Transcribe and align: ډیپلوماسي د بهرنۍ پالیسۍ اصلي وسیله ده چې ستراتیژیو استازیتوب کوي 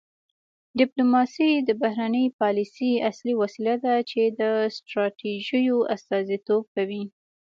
ډیپلوماسي 0.79 1.49
د 1.67 1.69
بهرنۍ 1.81 2.25
پالیسۍ 2.41 2.91
اصلي 3.09 3.33
وسیله 3.41 3.75
ده 3.85 3.95
چې 4.09 4.19
ستراتیژیو 4.77 5.77
استازیتوب 5.95 6.63
کوي 6.75 7.03